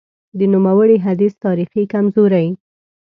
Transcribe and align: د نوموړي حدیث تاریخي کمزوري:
د 0.37 0.39
نوموړي 0.53 0.97
حدیث 1.05 1.33
تاریخي 1.45 1.83
کمزوري: 1.93 2.47